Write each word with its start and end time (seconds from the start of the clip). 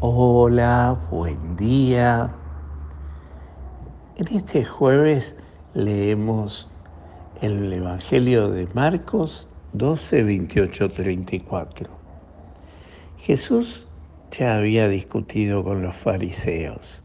Hola, 0.00 1.00
buen 1.10 1.56
día. 1.56 2.30
En 4.16 4.28
este 4.28 4.62
jueves 4.62 5.34
leemos 5.72 6.68
el 7.40 7.72
Evangelio 7.72 8.50
de 8.50 8.68
Marcos 8.74 9.48
12, 9.72 10.22
28, 10.22 10.90
34. 10.90 11.88
Jesús 13.16 13.86
ya 14.32 14.58
había 14.58 14.86
discutido 14.90 15.64
con 15.64 15.80
los 15.80 15.96
fariseos 15.96 17.00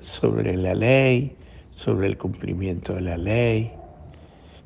sobre 0.00 0.56
la 0.56 0.74
ley, 0.74 1.36
sobre 1.72 2.06
el 2.06 2.16
cumplimiento 2.16 2.94
de 2.94 3.02
la 3.02 3.18
ley. 3.18 3.70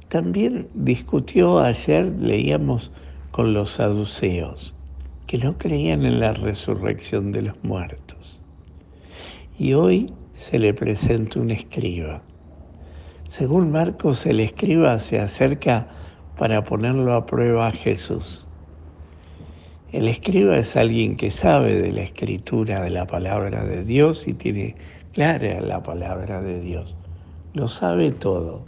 También 0.08 0.68
discutió 0.72 1.58
ayer, 1.58 2.12
leíamos, 2.20 2.92
con 3.32 3.54
los 3.54 3.72
saduceos 3.72 4.75
que 5.26 5.38
no 5.38 5.58
creían 5.58 6.04
en 6.04 6.20
la 6.20 6.32
resurrección 6.32 7.32
de 7.32 7.42
los 7.42 7.64
muertos. 7.64 8.38
Y 9.58 9.74
hoy 9.74 10.12
se 10.34 10.58
le 10.58 10.74
presenta 10.74 11.40
un 11.40 11.50
escriba. 11.50 12.22
Según 13.28 13.72
Marcos, 13.72 14.24
el 14.26 14.40
escriba 14.40 14.98
se 15.00 15.18
acerca 15.18 15.88
para 16.38 16.62
ponerlo 16.64 17.14
a 17.14 17.26
prueba 17.26 17.68
a 17.68 17.72
Jesús. 17.72 18.46
El 19.92 20.08
escriba 20.08 20.58
es 20.58 20.76
alguien 20.76 21.16
que 21.16 21.30
sabe 21.30 21.80
de 21.80 21.92
la 21.92 22.02
escritura 22.02 22.82
de 22.82 22.90
la 22.90 23.06
palabra 23.06 23.64
de 23.64 23.84
Dios 23.84 24.28
y 24.28 24.34
tiene 24.34 24.76
clara 25.12 25.60
la 25.60 25.82
palabra 25.82 26.42
de 26.42 26.60
Dios. 26.60 26.94
Lo 27.54 27.68
sabe 27.68 28.10
todo. 28.10 28.64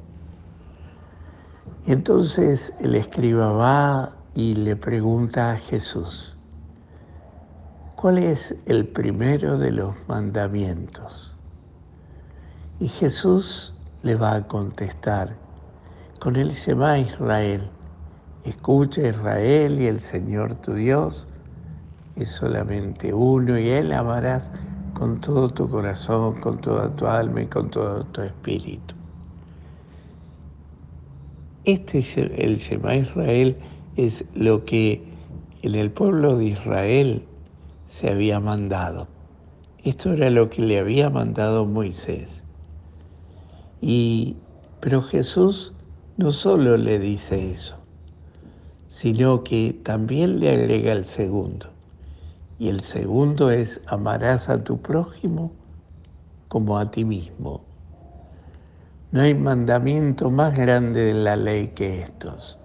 Entonces 1.86 2.72
el 2.80 2.94
escriba 2.94 3.52
va 3.52 4.16
y 4.34 4.54
le 4.54 4.76
pregunta 4.76 5.52
a 5.52 5.58
Jesús, 5.58 6.37
¿Cuál 8.00 8.18
es 8.18 8.54
el 8.66 8.86
primero 8.86 9.58
de 9.58 9.72
los 9.72 9.92
mandamientos? 10.06 11.34
Y 12.78 12.86
Jesús 12.86 13.74
le 14.04 14.14
va 14.14 14.36
a 14.36 14.46
contestar, 14.46 15.34
con 16.20 16.36
él 16.36 16.54
se 16.54 16.74
va 16.74 17.00
Israel. 17.00 17.68
Escucha 18.44 19.08
Israel 19.08 19.80
y 19.80 19.86
el 19.88 19.98
Señor 19.98 20.54
tu 20.60 20.74
Dios 20.74 21.26
es 22.14 22.28
solamente 22.30 23.12
uno 23.12 23.58
y 23.58 23.68
Él 23.68 23.92
amarás 23.92 24.48
con 24.94 25.20
todo 25.20 25.48
tu 25.48 25.68
corazón, 25.68 26.40
con 26.40 26.60
toda 26.60 26.94
tu 26.94 27.04
alma 27.04 27.42
y 27.42 27.46
con 27.46 27.68
todo 27.68 28.04
tu 28.04 28.22
espíritu. 28.22 28.94
Este 31.64 31.98
es 31.98 32.16
el 32.16 32.58
Shema 32.58 32.94
Israel 32.94 33.56
es 33.96 34.24
lo 34.36 34.64
que 34.64 35.02
en 35.62 35.74
el 35.74 35.90
pueblo 35.90 36.38
de 36.38 36.44
Israel 36.44 37.24
se 37.88 38.10
había 38.10 38.40
mandado. 38.40 39.08
Esto 39.82 40.12
era 40.12 40.30
lo 40.30 40.50
que 40.50 40.62
le 40.62 40.78
había 40.78 41.10
mandado 41.10 41.64
Moisés. 41.66 42.42
Y, 43.80 44.36
pero 44.80 45.02
Jesús 45.02 45.72
no 46.16 46.32
solo 46.32 46.76
le 46.76 46.98
dice 46.98 47.52
eso, 47.52 47.76
sino 48.88 49.44
que 49.44 49.72
también 49.84 50.40
le 50.40 50.50
agrega 50.50 50.92
el 50.92 51.04
segundo. 51.04 51.68
Y 52.58 52.68
el 52.68 52.80
segundo 52.80 53.50
es 53.50 53.80
amarás 53.86 54.48
a 54.48 54.64
tu 54.64 54.78
prójimo 54.82 55.52
como 56.48 56.78
a 56.78 56.90
ti 56.90 57.04
mismo. 57.04 57.62
No 59.12 59.22
hay 59.22 59.34
mandamiento 59.34 60.30
más 60.30 60.56
grande 60.56 61.00
de 61.00 61.14
la 61.14 61.36
ley 61.36 61.68
que 61.68 62.02
estos. 62.02 62.58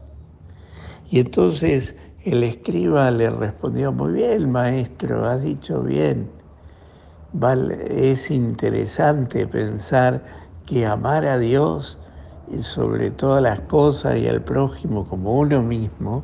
Y 1.09 1.19
entonces 1.19 1.95
el 2.25 2.43
escriba 2.43 3.11
le 3.11 3.29
respondió, 3.29 3.91
muy 3.91 4.13
bien, 4.13 4.49
maestro, 4.49 5.25
has 5.25 5.41
dicho 5.41 5.81
bien. 5.81 6.29
es 7.89 8.31
interesante 8.31 9.45
pensar 9.45 10.23
que 10.65 10.85
amar 10.85 11.25
a 11.25 11.37
Dios 11.37 11.97
y 12.49 12.63
sobre 12.63 13.11
todas 13.11 13.43
las 13.43 13.59
cosas 13.61 14.17
y 14.17 14.27
al 14.27 14.41
prójimo 14.41 15.05
como 15.07 15.37
uno 15.37 15.61
mismo 15.61 16.23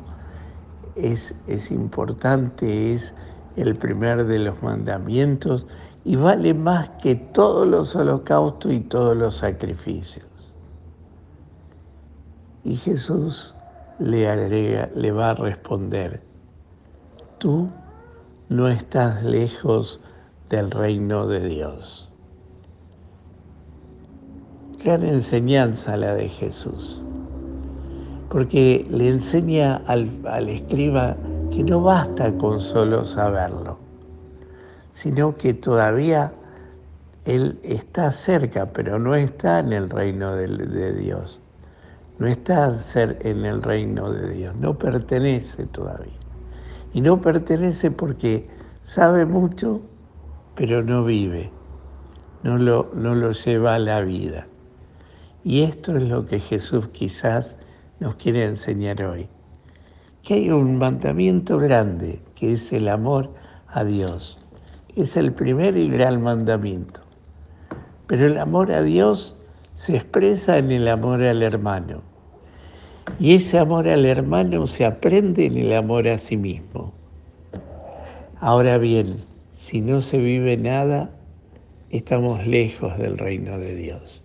es, 0.96 1.34
es 1.46 1.70
importante, 1.70 2.94
es 2.94 3.12
el 3.56 3.76
primer 3.76 4.24
de 4.24 4.38
los 4.38 4.62
mandamientos 4.62 5.66
y 6.04 6.16
vale 6.16 6.54
más 6.54 6.88
que 7.02 7.14
todos 7.14 7.68
los 7.68 7.94
holocaustos 7.94 8.72
y 8.72 8.80
todos 8.80 9.16
los 9.16 9.36
sacrificios. 9.36 10.26
Y 12.64 12.76
Jesús 12.76 13.54
le 14.00 14.26
agrega, 14.26 14.88
le 14.94 15.12
va 15.12 15.30
a 15.30 15.34
responder, 15.34 16.22
tú 17.38 17.68
no 18.48 18.68
estás 18.68 19.22
lejos 19.22 20.00
del 20.48 20.70
reino 20.70 21.26
de 21.26 21.40
Dios. 21.46 22.10
Gran 24.82 25.04
enseñanza 25.04 25.98
la 25.98 26.14
de 26.14 26.30
Jesús, 26.30 27.02
porque 28.30 28.86
le 28.90 29.08
enseña 29.08 29.76
al, 29.86 30.10
al 30.24 30.48
escriba 30.48 31.14
que 31.50 31.62
no 31.62 31.82
basta 31.82 32.32
con 32.38 32.60
solo 32.60 33.04
saberlo, 33.04 33.76
sino 34.92 35.36
que 35.36 35.52
todavía 35.52 36.32
él 37.26 37.60
está 37.62 38.10
cerca, 38.12 38.64
pero 38.72 38.98
no 38.98 39.14
está 39.14 39.58
en 39.58 39.74
el 39.74 39.90
reino 39.90 40.34
de, 40.34 40.46
de 40.48 40.94
Dios 40.94 41.38
no 42.20 42.26
está 42.26 42.78
en 43.20 43.46
el 43.46 43.62
reino 43.62 44.12
de 44.12 44.34
Dios, 44.34 44.54
no 44.56 44.76
pertenece 44.76 45.64
todavía. 45.64 46.12
Y 46.92 47.00
no 47.00 47.18
pertenece 47.18 47.90
porque 47.90 48.46
sabe 48.82 49.24
mucho, 49.24 49.80
pero 50.54 50.82
no 50.82 51.02
vive, 51.02 51.50
no 52.42 52.58
lo, 52.58 52.90
no 52.94 53.14
lo 53.14 53.32
lleva 53.32 53.76
a 53.76 53.78
la 53.78 54.02
vida. 54.02 54.46
Y 55.44 55.62
esto 55.62 55.96
es 55.96 56.02
lo 56.02 56.26
que 56.26 56.40
Jesús 56.40 56.88
quizás 56.88 57.56
nos 58.00 58.16
quiere 58.16 58.44
enseñar 58.44 59.02
hoy. 59.02 59.26
Que 60.22 60.34
hay 60.34 60.50
un 60.50 60.76
mandamiento 60.76 61.56
grande, 61.56 62.20
que 62.34 62.52
es 62.52 62.70
el 62.74 62.88
amor 62.88 63.30
a 63.66 63.82
Dios. 63.82 64.36
Es 64.94 65.16
el 65.16 65.32
primer 65.32 65.74
y 65.78 65.88
gran 65.88 66.22
mandamiento. 66.22 67.00
Pero 68.06 68.26
el 68.26 68.36
amor 68.36 68.72
a 68.72 68.82
Dios 68.82 69.38
se 69.74 69.96
expresa 69.96 70.58
en 70.58 70.70
el 70.70 70.86
amor 70.86 71.22
al 71.22 71.42
hermano. 71.42 72.09
Y 73.18 73.34
ese 73.34 73.58
amor 73.58 73.88
al 73.88 74.06
hermano 74.06 74.66
se 74.66 74.84
aprende 74.84 75.46
en 75.46 75.56
el 75.56 75.72
amor 75.72 76.08
a 76.08 76.18
sí 76.18 76.36
mismo. 76.36 76.92
Ahora 78.38 78.78
bien, 78.78 79.16
si 79.54 79.80
no 79.80 80.00
se 80.00 80.18
vive 80.18 80.56
nada, 80.56 81.10
estamos 81.90 82.46
lejos 82.46 82.96
del 82.98 83.18
reino 83.18 83.58
de 83.58 83.74
Dios. 83.74 84.22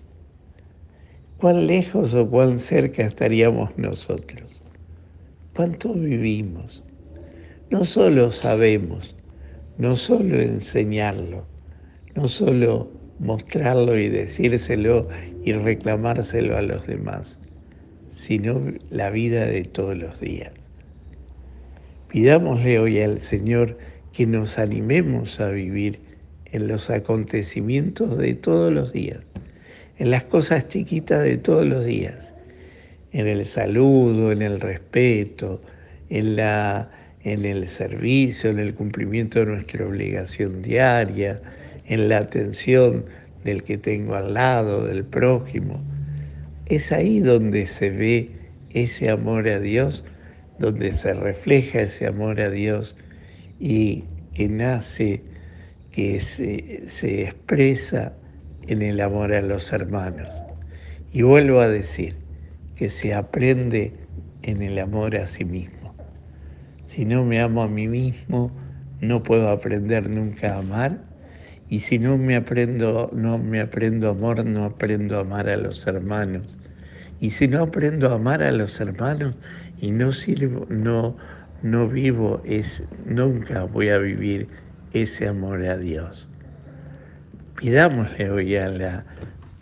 ¿Cuán 1.37 1.67
lejos 1.67 2.13
o 2.13 2.29
cuán 2.29 2.59
cerca 2.59 3.03
estaríamos 3.03 3.77
nosotros? 3.77 4.61
¿Cuánto 5.53 5.93
vivimos? 5.93 6.81
No 7.69 7.83
solo 7.83 8.31
sabemos, 8.31 9.15
no 9.77 9.95
solo 9.95 10.39
enseñarlo, 10.39 11.45
no 12.15 12.27
solo 12.27 12.89
mostrarlo 13.19 13.97
y 13.97 14.09
decírselo 14.09 15.07
y 15.43 15.53
reclamárselo 15.53 16.57
a 16.57 16.61
los 16.61 16.87
demás, 16.87 17.37
sino 18.15 18.61
la 18.89 19.09
vida 19.09 19.45
de 19.45 19.63
todos 19.63 19.97
los 19.97 20.19
días. 20.19 20.53
Pidámosle 22.09 22.79
hoy 22.79 23.01
al 23.01 23.19
Señor 23.19 23.77
que 24.13 24.25
nos 24.25 24.57
animemos 24.57 25.39
a 25.39 25.49
vivir 25.49 25.99
en 26.45 26.67
los 26.67 26.89
acontecimientos 26.89 28.17
de 28.17 28.33
todos 28.33 28.71
los 28.71 28.93
días, 28.93 29.19
en 29.97 30.11
las 30.11 30.23
cosas 30.23 30.67
chiquitas 30.69 31.23
de 31.23 31.37
todos 31.37 31.65
los 31.65 31.85
días, 31.85 32.31
en 33.11 33.27
el 33.27 33.45
saludo, 33.45 34.31
en 34.31 34.41
el 34.41 34.59
respeto, 34.61 35.61
en, 36.09 36.37
la, 36.37 36.89
en 37.23 37.45
el 37.45 37.67
servicio, 37.67 38.49
en 38.49 38.59
el 38.59 38.73
cumplimiento 38.73 39.39
de 39.39 39.47
nuestra 39.47 39.85
obligación 39.85 40.61
diaria, 40.61 41.41
en 41.85 42.09
la 42.09 42.19
atención 42.19 43.05
del 43.43 43.63
que 43.63 43.77
tengo 43.77 44.15
al 44.15 44.33
lado, 44.33 44.85
del 44.85 45.03
prójimo 45.03 45.81
es 46.65 46.91
ahí 46.91 47.19
donde 47.19 47.67
se 47.67 47.89
ve 47.89 48.31
ese 48.71 49.09
amor 49.09 49.47
a 49.47 49.59
Dios, 49.59 50.03
donde 50.59 50.91
se 50.91 51.13
refleja 51.13 51.81
ese 51.81 52.07
amor 52.07 52.41
a 52.41 52.49
Dios 52.49 52.95
y 53.59 54.03
que 54.33 54.49
nace, 54.49 55.21
que 55.91 56.19
se, 56.19 57.23
expresa 57.23 58.13
en 58.67 58.81
el 58.81 58.99
amor 58.99 59.33
a 59.33 59.41
los 59.41 59.71
hermanos. 59.71 60.29
Y 61.13 61.21
vuelvo 61.21 61.61
a 61.61 61.69
decir 61.69 62.15
que 62.75 62.89
se 62.89 63.13
aprende 63.13 63.93
en 64.41 64.61
el 64.61 64.79
amor 64.79 65.15
a 65.15 65.27
sí 65.27 65.45
mismo. 65.45 65.95
Si 66.87 67.05
no 67.05 67.23
me 67.23 67.39
amo 67.39 67.63
a 67.63 67.67
mí 67.67 67.87
mismo, 67.87 68.51
no 68.99 69.23
puedo 69.23 69.49
aprender 69.49 70.09
nunca 70.09 70.55
a 70.55 70.59
amar. 70.59 70.99
Y 71.69 71.79
si 71.79 71.97
no 71.97 72.17
me 72.17 72.35
aprendo, 72.35 73.09
no 73.13 73.37
me 73.37 73.61
aprendo 73.61 74.09
amor, 74.09 74.45
no 74.45 74.65
aprendo 74.65 75.17
a 75.17 75.21
amar 75.21 75.49
a 75.49 75.57
los 75.57 75.85
hermanos. 75.87 76.55
Y 77.19 77.31
si 77.31 77.47
no 77.47 77.63
aprendo 77.63 78.09
a 78.09 78.15
amar 78.15 78.43
a 78.43 78.51
los 78.51 78.79
hermanos 78.79 79.35
y 79.81 79.91
no 79.91 80.13
sirvo, 80.13 80.67
no, 80.69 81.15
no 81.63 81.87
vivo, 81.87 82.41
es, 82.45 82.83
nunca 83.05 83.63
voy 83.63 83.89
a 83.89 83.97
vivir 83.97 84.47
ese 84.93 85.27
amor 85.27 85.65
a 85.65 85.77
Dios. 85.77 86.27
Pidámosle 87.55 88.29
hoy 88.29 88.55
a, 88.57 88.67
la, 88.67 89.05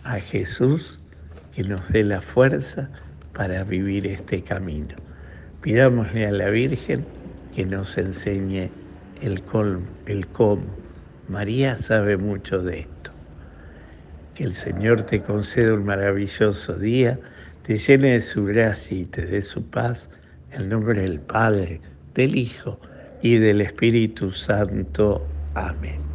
a 0.03 0.19
Jesús 0.19 0.99
que 1.55 1.63
nos 1.63 1.87
dé 1.89 2.03
la 2.03 2.21
fuerza 2.21 2.89
para 3.33 3.63
vivir 3.63 4.07
este 4.07 4.41
camino. 4.41 4.95
Pidámosle 5.61 6.27
a 6.27 6.31
la 6.31 6.49
Virgen 6.49 7.05
que 7.55 7.65
nos 7.65 7.97
enseñe 7.97 8.69
el, 9.21 9.41
el 10.07 10.27
cómo. 10.27 10.63
María 11.27 11.77
sabe 11.77 12.17
mucho 12.17 12.61
de 12.61 12.81
esto. 12.81 13.11
Que 14.35 14.43
el 14.43 14.55
Señor 14.55 15.03
te 15.03 15.21
conceda 15.21 15.73
un 15.73 15.85
maravilloso 15.85 16.73
día, 16.73 17.19
te 17.63 17.77
llene 17.77 18.13
de 18.13 18.21
su 18.21 18.45
gracia 18.45 18.97
y 18.97 19.05
te 19.05 19.25
dé 19.25 19.41
su 19.41 19.69
paz. 19.69 20.09
En 20.51 20.69
nombre 20.69 21.01
del 21.01 21.19
Padre, 21.21 21.81
del 22.13 22.35
Hijo 22.35 22.79
y 23.21 23.37
del 23.37 23.61
Espíritu 23.61 24.31
Santo. 24.31 25.27
Amén. 25.53 26.12